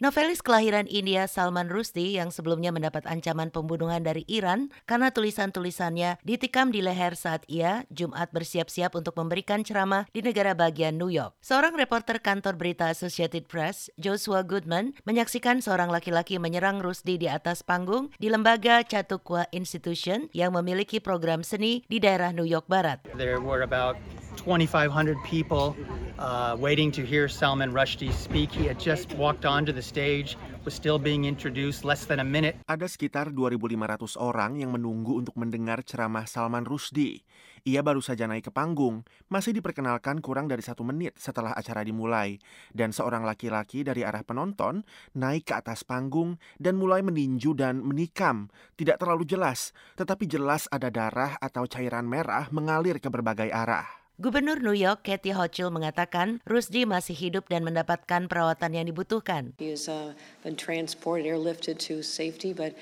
Novelis 0.00 0.40
kelahiran 0.40 0.88
India 0.88 1.28
Salman 1.28 1.68
Rushdie 1.68 2.16
yang 2.16 2.32
sebelumnya 2.32 2.72
mendapat 2.72 3.04
ancaman 3.04 3.52
pembunuhan 3.52 4.00
dari 4.00 4.24
Iran 4.32 4.72
karena 4.88 5.12
tulisan-tulisannya 5.12 6.24
ditikam 6.24 6.72
di 6.72 6.80
leher 6.80 7.12
saat 7.12 7.44
ia 7.52 7.84
Jumat 7.92 8.32
bersiap-siap 8.32 8.96
untuk 8.96 9.12
memberikan 9.20 9.60
ceramah 9.60 10.08
di 10.08 10.24
negara 10.24 10.56
bagian 10.56 10.96
New 10.96 11.12
York. 11.12 11.36
Seorang 11.44 11.76
reporter 11.76 12.16
kantor 12.16 12.56
berita 12.56 12.88
Associated 12.88 13.44
Press, 13.44 13.92
Joshua 14.00 14.40
Goodman, 14.40 14.96
menyaksikan 15.04 15.60
seorang 15.60 15.92
laki-laki 15.92 16.40
menyerang 16.40 16.80
Rushdie 16.80 17.20
di 17.20 17.28
atas 17.28 17.60
panggung 17.60 18.08
di 18.16 18.32
lembaga 18.32 18.80
Chautauqua 18.80 19.52
Institution 19.52 20.32
yang 20.32 20.56
memiliki 20.56 20.96
program 20.96 21.44
seni 21.44 21.84
di 21.92 22.00
daerah 22.00 22.32
New 22.32 22.48
York 22.48 22.64
Barat. 22.72 23.04
There 23.20 23.44
were 23.44 23.60
about 23.68 24.00
2,500 24.36 25.16
people 25.24 25.74
uh, 26.20 26.54
waiting 26.58 26.92
to 26.92 27.02
hear 27.02 27.26
Salman 27.26 27.72
Rushdie 27.72 28.12
speak. 28.12 28.52
He 28.52 28.68
had 28.68 28.78
just 28.78 29.12
walked 29.16 29.48
onto 29.48 29.72
the 29.72 29.82
stage, 29.82 30.36
was 30.64 30.74
still 30.74 30.98
being 30.98 31.24
introduced 31.24 31.82
less 31.82 32.04
than 32.04 32.20
a 32.20 32.26
minute. 32.26 32.60
Ada 32.68 32.86
sekitar 32.86 33.32
2.500 33.32 34.20
orang 34.20 34.60
yang 34.60 34.76
menunggu 34.76 35.18
untuk 35.18 35.34
mendengar 35.40 35.80
ceramah 35.82 36.28
Salman 36.28 36.68
Rushdie. 36.68 37.24
Ia 37.68 37.84
baru 37.84 38.00
saja 38.00 38.24
naik 38.24 38.48
ke 38.48 38.52
panggung, 38.56 39.04
masih 39.28 39.52
diperkenalkan 39.52 40.24
kurang 40.24 40.48
dari 40.48 40.64
satu 40.64 40.80
menit 40.80 41.20
setelah 41.20 41.52
acara 41.52 41.84
dimulai. 41.84 42.40
Dan 42.72 42.96
seorang 42.96 43.20
laki-laki 43.20 43.84
dari 43.84 44.00
arah 44.00 44.24
penonton 44.24 44.80
naik 45.12 45.52
ke 45.52 45.54
atas 45.60 45.84
panggung 45.84 46.40
dan 46.56 46.80
mulai 46.80 47.04
meninju 47.04 47.52
dan 47.52 47.84
menikam. 47.84 48.48
Tidak 48.80 48.96
terlalu 48.96 49.28
jelas, 49.28 49.76
tetapi 50.00 50.24
jelas 50.24 50.72
ada 50.72 50.88
darah 50.88 51.36
atau 51.36 51.68
cairan 51.68 52.08
merah 52.08 52.48
mengalir 52.48 52.96
ke 52.96 53.12
berbagai 53.12 53.52
arah. 53.52 53.99
Gubernur 54.20 54.60
New 54.60 54.76
York 54.76 55.08
Kathy 55.08 55.32
Hochul 55.32 55.72
mengatakan 55.72 56.44
Rusdi 56.44 56.84
masih 56.84 57.16
hidup 57.16 57.48
dan 57.48 57.64
mendapatkan 57.64 58.28
perawatan 58.28 58.76
yang 58.76 58.84
dibutuhkan. 58.84 59.56
He 59.56 59.72
has 59.72 59.88
uh, 59.88 60.12
been 60.44 60.60
transported, 60.60 61.24
airlifted 61.24 61.80
to 61.88 62.04
safety, 62.04 62.52
but 62.52 62.76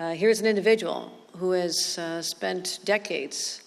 uh, 0.00 0.16
here's 0.16 0.40
an 0.40 0.48
individual 0.48 1.12
who 1.36 1.52
has 1.52 2.00
uh, 2.00 2.24
spent 2.24 2.80
decades 2.88 3.60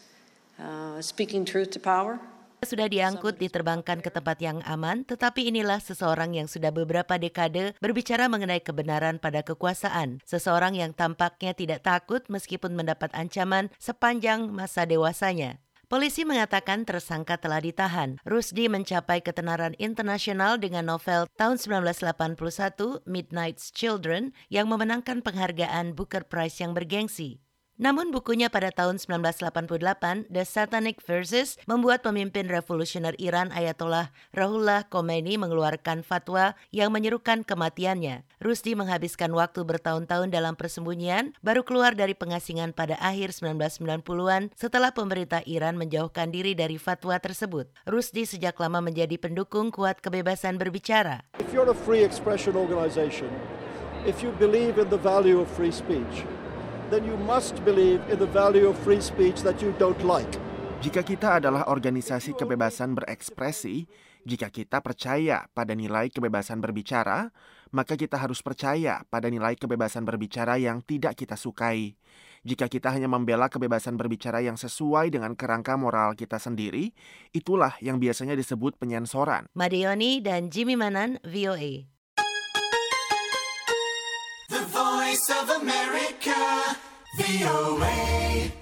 uh, 0.58 0.98
speaking 0.98 1.46
truth 1.46 1.70
to 1.70 1.80
power. 1.80 2.18
Sudah 2.66 2.90
diangkut 2.90 3.38
diterbangkan 3.38 4.02
ke 4.02 4.10
tempat 4.10 4.42
yang 4.42 4.66
aman, 4.66 5.06
tetapi 5.06 5.46
inilah 5.54 5.78
seseorang 5.78 6.34
yang 6.34 6.50
sudah 6.50 6.74
beberapa 6.74 7.22
dekade 7.22 7.78
berbicara 7.78 8.34
mengenai 8.34 8.66
kebenaran 8.66 9.22
pada 9.22 9.46
kekuasaan. 9.46 10.26
Seseorang 10.26 10.74
yang 10.74 10.98
tampaknya 10.98 11.54
tidak 11.54 11.86
takut 11.86 12.26
meskipun 12.34 12.74
mendapat 12.74 13.14
ancaman 13.14 13.70
sepanjang 13.78 14.50
masa 14.50 14.90
dewasanya. 14.90 15.62
Polisi 15.92 16.24
mengatakan 16.24 16.88
tersangka 16.88 17.36
telah 17.36 17.60
ditahan. 17.60 18.16
Rusdi 18.24 18.72
mencapai 18.72 19.20
ketenaran 19.20 19.76
internasional 19.76 20.56
dengan 20.56 20.88
novel 20.88 21.28
tahun 21.36 21.60
1981 21.60 23.04
Midnight's 23.04 23.76
Children 23.76 24.32
yang 24.48 24.72
memenangkan 24.72 25.20
penghargaan 25.20 25.92
Booker 25.92 26.24
Prize 26.24 26.64
yang 26.64 26.72
bergengsi. 26.72 27.41
Namun 27.82 28.14
bukunya 28.14 28.46
pada 28.54 28.70
tahun 28.70 29.02
1988, 29.02 30.30
The 30.30 30.46
Satanic 30.46 31.02
Verses, 31.02 31.58
membuat 31.66 32.06
pemimpin 32.06 32.46
revolusioner 32.46 33.18
Iran 33.18 33.50
Ayatollah 33.50 34.14
Rahullah 34.38 34.86
Khomeini 34.86 35.42
mengeluarkan 35.42 36.06
fatwa 36.06 36.54
yang 36.70 36.94
menyerukan 36.94 37.42
kematiannya. 37.42 38.22
Rusdi 38.38 38.78
menghabiskan 38.78 39.34
waktu 39.34 39.66
bertahun-tahun 39.66 40.30
dalam 40.30 40.54
persembunyian, 40.54 41.34
baru 41.42 41.66
keluar 41.66 41.98
dari 41.98 42.14
pengasingan 42.14 42.70
pada 42.78 43.02
akhir 43.02 43.34
1990-an 43.34 44.54
setelah 44.54 44.94
pemerintah 44.94 45.42
Iran 45.50 45.74
menjauhkan 45.82 46.30
diri 46.30 46.54
dari 46.54 46.78
fatwa 46.78 47.18
tersebut. 47.18 47.66
Rusdi 47.90 48.30
sejak 48.30 48.62
lama 48.62 48.86
menjadi 48.86 49.18
pendukung 49.18 49.74
kuat 49.74 50.06
kebebasan 50.06 50.62
berbicara. 50.62 51.26
If 51.42 51.50
you're 51.50 51.66
a 51.66 51.74
free 51.74 52.06
expression 52.06 52.54
organization, 52.54 53.34
if 54.06 54.22
you 54.22 54.30
believe 54.38 54.78
in 54.78 54.94
the 54.94 55.02
value 55.02 55.42
of 55.42 55.50
free 55.50 55.74
speech, 55.74 56.30
then 56.92 57.08
you 57.08 57.16
must 57.24 57.56
believe 57.64 58.04
in 58.12 58.20
the 58.20 58.28
value 58.30 58.68
of 58.68 58.76
free 58.84 59.00
speech 59.00 59.40
that 59.48 59.64
you 59.64 59.72
don't 59.80 60.04
like. 60.04 60.30
Jika 60.84 61.08
kita 61.08 61.40
adalah 61.40 61.72
organisasi 61.72 62.36
kebebasan 62.36 62.98
berekspresi, 62.98 63.88
jika 64.28 64.52
kita 64.52 64.84
percaya 64.84 65.48
pada 65.56 65.72
nilai 65.74 66.12
kebebasan 66.12 66.60
berbicara, 66.60 67.32
maka 67.72 67.96
kita 67.96 68.20
harus 68.20 68.44
percaya 68.44 69.02
pada 69.08 69.32
nilai 69.32 69.56
kebebasan 69.56 70.04
berbicara 70.04 70.60
yang 70.60 70.84
tidak 70.84 71.16
kita 71.16 71.40
sukai. 71.40 71.96
Jika 72.42 72.66
kita 72.66 72.90
hanya 72.90 73.06
membela 73.06 73.54
kebebasan 73.54 73.94
berbicara 74.02 74.42
yang 74.42 74.58
sesuai 74.58 75.14
dengan 75.14 75.38
kerangka 75.38 75.78
moral 75.78 76.18
kita 76.18 76.42
sendiri, 76.42 76.90
itulah 77.30 77.78
yang 77.78 78.02
biasanya 78.02 78.34
disebut 78.34 78.82
penyensoran. 78.82 79.46
Madioni 79.54 80.18
dan 80.26 80.50
Jimmy 80.50 80.74
Manan, 80.74 81.22
VOA. 81.22 81.91
Voice 85.12 85.30
of 85.30 85.50
America, 85.50 86.78
VOA. 87.18 88.61